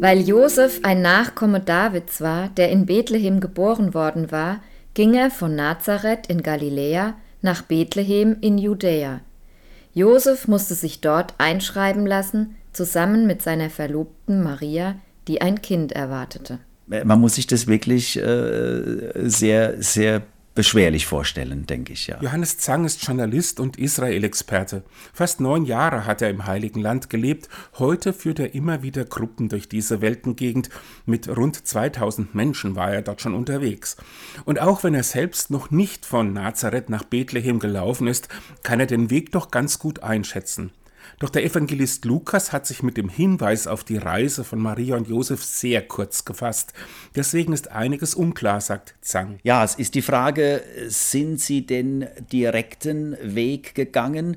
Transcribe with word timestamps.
Weil 0.00 0.20
Josef 0.20 0.78
ein 0.84 1.02
Nachkomme 1.02 1.58
Davids 1.58 2.20
war, 2.20 2.50
der 2.50 2.70
in 2.70 2.86
Bethlehem 2.86 3.40
geboren 3.40 3.94
worden 3.94 4.30
war, 4.30 4.60
ging 4.94 5.14
er 5.14 5.28
von 5.28 5.56
Nazareth 5.56 6.28
in 6.28 6.44
Galiläa 6.44 7.14
nach 7.42 7.62
Bethlehem 7.62 8.36
in 8.40 8.58
Judäa. 8.58 9.20
Josef 9.94 10.46
musste 10.46 10.74
sich 10.74 11.00
dort 11.00 11.34
einschreiben 11.38 12.06
lassen, 12.06 12.54
zusammen 12.72 13.26
mit 13.26 13.42
seiner 13.42 13.70
Verlobten 13.70 14.40
Maria, 14.40 14.94
die 15.26 15.40
ein 15.40 15.62
Kind 15.62 15.90
erwartete. 15.90 16.60
Man 16.86 17.20
muss 17.20 17.34
sich 17.34 17.48
das 17.48 17.66
wirklich 17.66 18.16
äh, 18.16 19.10
sehr, 19.28 19.82
sehr 19.82 20.22
beschwerlich 20.58 21.06
vorstellen, 21.06 21.66
denke 21.66 21.92
ich, 21.92 22.08
ja. 22.08 22.20
Johannes 22.20 22.58
Zang 22.58 22.84
ist 22.84 23.06
Journalist 23.06 23.60
und 23.60 23.78
Israel-Experte. 23.78 24.82
Fast 25.14 25.38
neun 25.38 25.64
Jahre 25.64 26.04
hat 26.04 26.20
er 26.20 26.30
im 26.30 26.46
Heiligen 26.46 26.80
Land 26.80 27.10
gelebt. 27.10 27.48
Heute 27.78 28.12
führt 28.12 28.40
er 28.40 28.56
immer 28.56 28.82
wieder 28.82 29.04
Gruppen 29.04 29.48
durch 29.48 29.68
diese 29.68 30.00
Weltengegend. 30.00 30.68
Mit 31.06 31.28
rund 31.28 31.64
2000 31.64 32.34
Menschen 32.34 32.74
war 32.74 32.92
er 32.92 33.02
dort 33.02 33.20
schon 33.20 33.34
unterwegs. 33.34 33.96
Und 34.46 34.58
auch 34.58 34.82
wenn 34.82 34.94
er 34.94 35.04
selbst 35.04 35.52
noch 35.52 35.70
nicht 35.70 36.04
von 36.04 36.32
Nazareth 36.32 36.90
nach 36.90 37.04
Bethlehem 37.04 37.60
gelaufen 37.60 38.08
ist, 38.08 38.28
kann 38.64 38.80
er 38.80 38.86
den 38.86 39.10
Weg 39.10 39.30
doch 39.30 39.52
ganz 39.52 39.78
gut 39.78 40.02
einschätzen. 40.02 40.72
Doch 41.18 41.30
der 41.30 41.44
Evangelist 41.44 42.04
Lukas 42.04 42.52
hat 42.52 42.66
sich 42.66 42.82
mit 42.82 42.96
dem 42.96 43.08
Hinweis 43.08 43.66
auf 43.66 43.84
die 43.84 43.96
Reise 43.96 44.44
von 44.44 44.58
Maria 44.58 44.96
und 44.96 45.08
Josef 45.08 45.42
sehr 45.42 45.86
kurz 45.86 46.24
gefasst. 46.24 46.72
Deswegen 47.14 47.52
ist 47.52 47.70
einiges 47.70 48.14
unklar, 48.14 48.60
sagt 48.60 48.94
Zang. 49.00 49.38
Ja, 49.42 49.64
es 49.64 49.74
ist 49.74 49.94
die 49.94 50.02
Frage, 50.02 50.62
sind 50.86 51.40
sie 51.40 51.66
den 51.66 52.06
direkten 52.32 53.16
Weg 53.22 53.74
gegangen? 53.74 54.36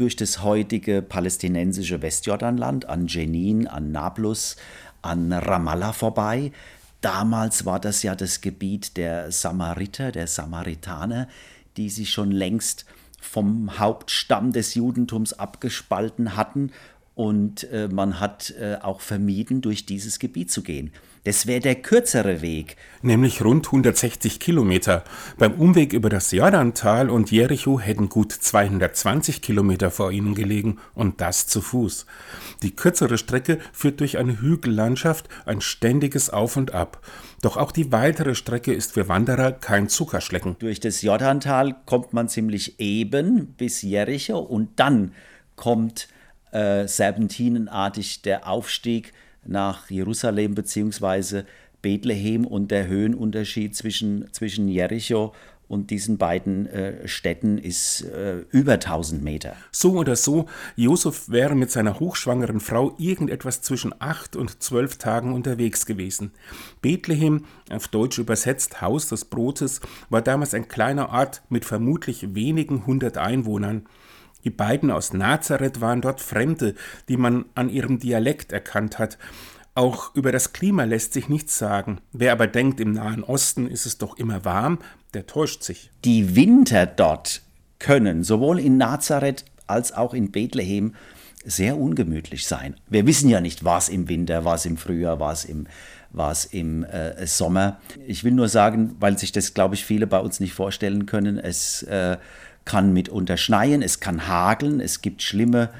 durch 0.00 0.16
das 0.16 0.42
heutige 0.42 1.02
palästinensische 1.02 2.00
Westjordanland, 2.00 2.86
an 2.86 3.06
Jenin, 3.06 3.68
an 3.68 3.92
Nablus, 3.92 4.56
an 5.02 5.30
Ramallah 5.30 5.92
vorbei. 5.92 6.52
Damals 7.02 7.66
war 7.66 7.80
das 7.80 8.02
ja 8.02 8.14
das 8.14 8.40
Gebiet 8.40 8.96
der 8.96 9.30
Samariter, 9.30 10.10
der 10.10 10.26
Samaritaner, 10.26 11.28
die 11.76 11.90
sich 11.90 12.10
schon 12.10 12.30
längst 12.30 12.86
vom 13.20 13.78
Hauptstamm 13.78 14.52
des 14.52 14.74
Judentums 14.74 15.32
abgespalten 15.34 16.36
hatten 16.36 16.72
und 17.20 17.70
äh, 17.70 17.86
man 17.86 18.18
hat 18.18 18.54
äh, 18.58 18.76
auch 18.80 19.02
vermieden, 19.02 19.60
durch 19.60 19.84
dieses 19.84 20.20
Gebiet 20.20 20.50
zu 20.50 20.62
gehen. 20.62 20.90
Das 21.24 21.46
wäre 21.46 21.60
der 21.60 21.74
kürzere 21.74 22.40
Weg. 22.40 22.78
Nämlich 23.02 23.44
rund 23.44 23.66
160 23.66 24.40
Kilometer. 24.40 25.04
Beim 25.36 25.52
Umweg 25.52 25.92
über 25.92 26.08
das 26.08 26.32
Jordantal 26.32 27.10
und 27.10 27.30
Jericho 27.30 27.78
hätten 27.78 28.08
gut 28.08 28.32
220 28.32 29.42
Kilometer 29.42 29.90
vor 29.90 30.12
ihnen 30.12 30.34
gelegen 30.34 30.78
und 30.94 31.20
das 31.20 31.46
zu 31.46 31.60
Fuß. 31.60 32.06
Die 32.62 32.74
kürzere 32.74 33.18
Strecke 33.18 33.58
führt 33.74 34.00
durch 34.00 34.16
eine 34.16 34.40
Hügellandschaft, 34.40 35.28
ein 35.44 35.60
ständiges 35.60 36.30
Auf 36.30 36.56
und 36.56 36.72
Ab. 36.72 37.06
Doch 37.42 37.58
auch 37.58 37.70
die 37.70 37.92
weitere 37.92 38.34
Strecke 38.34 38.72
ist 38.72 38.92
für 38.92 39.08
Wanderer 39.08 39.52
kein 39.52 39.90
Zuckerschlecken. 39.90 40.56
Durch 40.58 40.80
das 40.80 41.02
Jordantal 41.02 41.76
kommt 41.84 42.14
man 42.14 42.30
ziemlich 42.30 42.80
eben 42.80 43.48
bis 43.58 43.82
Jericho 43.82 44.38
und 44.38 44.80
dann 44.80 45.12
kommt 45.54 46.08
äh, 46.52 46.86
serpentinenartig 46.86 48.22
der 48.22 48.48
Aufstieg 48.48 49.12
nach 49.44 49.90
Jerusalem 49.90 50.54
bzw. 50.54 51.42
Bethlehem 51.82 52.46
und 52.46 52.70
der 52.70 52.86
Höhenunterschied 52.86 53.74
zwischen, 53.74 54.32
zwischen 54.32 54.68
Jericho 54.68 55.32
und 55.70 55.90
diesen 55.90 56.18
beiden 56.18 56.66
äh, 56.66 57.06
Städten 57.06 57.56
ist 57.56 58.02
äh, 58.02 58.40
über 58.50 58.72
1000 58.72 59.22
Meter. 59.22 59.54
So 59.70 59.92
oder 59.92 60.16
so, 60.16 60.46
Josef 60.74 61.28
wäre 61.28 61.54
mit 61.54 61.70
seiner 61.70 62.00
hochschwangeren 62.00 62.58
Frau 62.58 62.96
irgendetwas 62.98 63.62
zwischen 63.62 63.94
acht 64.00 64.34
und 64.34 64.64
zwölf 64.64 64.96
Tagen 64.98 65.32
unterwegs 65.32 65.86
gewesen. 65.86 66.32
Bethlehem, 66.82 67.44
auf 67.70 67.86
Deutsch 67.86 68.18
übersetzt 68.18 68.82
Haus 68.82 69.06
des 69.08 69.26
Brotes, 69.26 69.80
war 70.08 70.22
damals 70.22 70.54
ein 70.54 70.66
kleiner 70.66 71.10
Ort 71.10 71.42
mit 71.50 71.64
vermutlich 71.64 72.34
wenigen 72.34 72.84
hundert 72.84 73.16
Einwohnern. 73.16 73.86
Die 74.44 74.50
beiden 74.50 74.90
aus 74.90 75.12
Nazareth 75.12 75.80
waren 75.80 76.00
dort 76.00 76.20
Fremde, 76.20 76.74
die 77.08 77.16
man 77.16 77.44
an 77.54 77.68
ihrem 77.68 77.98
Dialekt 77.98 78.52
erkannt 78.52 78.98
hat. 78.98 79.18
Auch 79.74 80.14
über 80.14 80.32
das 80.32 80.52
Klima 80.52 80.84
lässt 80.84 81.12
sich 81.12 81.28
nichts 81.28 81.56
sagen. 81.56 82.00
Wer 82.12 82.32
aber 82.32 82.46
denkt, 82.46 82.80
im 82.80 82.92
Nahen 82.92 83.22
Osten 83.22 83.68
ist 83.68 83.86
es 83.86 83.98
doch 83.98 84.18
immer 84.18 84.44
warm, 84.44 84.78
der 85.14 85.26
täuscht 85.26 85.62
sich. 85.62 85.90
Die 86.04 86.34
Winter 86.36 86.86
dort 86.86 87.42
können 87.78 88.24
sowohl 88.24 88.58
in 88.58 88.76
Nazareth 88.76 89.44
als 89.66 89.92
auch 89.92 90.12
in 90.12 90.32
Bethlehem 90.32 90.94
sehr 91.44 91.78
ungemütlich 91.78 92.46
sein. 92.46 92.76
Wir 92.88 93.06
wissen 93.06 93.30
ja 93.30 93.40
nicht, 93.40 93.64
was 93.64 93.88
im 93.88 94.08
Winter, 94.08 94.44
was 94.44 94.66
im 94.66 94.76
Frühjahr, 94.76 95.20
was 95.20 95.44
im, 95.44 95.66
was 96.10 96.44
im 96.44 96.84
äh, 96.84 97.26
Sommer. 97.26 97.80
Ich 98.06 98.24
will 98.24 98.32
nur 98.32 98.48
sagen, 98.48 98.96
weil 99.00 99.18
sich 99.18 99.32
das, 99.32 99.54
glaube 99.54 99.74
ich, 99.74 99.84
viele 99.84 100.06
bei 100.06 100.18
uns 100.18 100.40
nicht 100.40 100.52
vorstellen 100.52 101.06
können, 101.06 101.38
es 101.38 101.82
äh, 101.84 102.18
kann 102.64 102.92
mitunter 102.92 103.36
schneien, 103.36 103.82
es 103.82 104.00
kann 104.00 104.28
hageln, 104.28 104.80
es 104.80 105.02
gibt 105.02 105.22
schlimme 105.22 105.70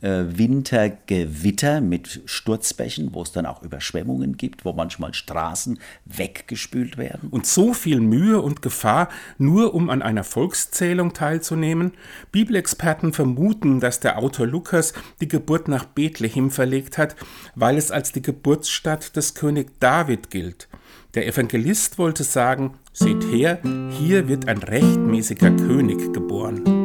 äh, 0.00 0.24
Wintergewitter 0.26 1.80
mit 1.80 2.22
Sturzbächen, 2.24 3.12
wo 3.12 3.22
es 3.22 3.32
dann 3.32 3.46
auch 3.46 3.62
Überschwemmungen 3.62 4.36
gibt, 4.36 4.64
wo 4.64 4.72
manchmal 4.72 5.14
Straßen 5.14 5.78
weggespült 6.06 6.96
werden. 6.96 7.28
Und 7.30 7.46
so 7.46 7.74
viel 7.74 8.00
Mühe 8.00 8.40
und 8.40 8.62
Gefahr, 8.62 9.08
nur 9.38 9.74
um 9.74 9.90
an 9.90 10.02
einer 10.02 10.24
Volkszählung 10.24 11.12
teilzunehmen? 11.12 11.92
Bibelexperten 12.32 13.12
vermuten, 13.12 13.80
dass 13.80 14.00
der 14.00 14.18
Autor 14.18 14.46
Lukas 14.46 14.94
die 15.20 15.28
Geburt 15.28 15.68
nach 15.68 15.84
Bethlehem 15.84 16.50
verlegt 16.50 16.98
hat, 16.98 17.16
weil 17.54 17.76
es 17.76 17.90
als 17.90 18.12
die 18.12 18.22
Geburtsstadt 18.22 19.16
des 19.16 19.34
König 19.34 19.80
David 19.80 20.30
gilt. 20.30 20.68
Der 21.14 21.26
Evangelist 21.26 21.98
wollte 21.98 22.22
sagen, 22.22 22.74
seht 22.92 23.24
her, 23.32 23.58
hier 23.98 24.28
wird 24.28 24.46
ein 24.46 24.58
rechtmäßiger 24.58 25.50
König 25.50 26.12
geboren. 26.12 26.79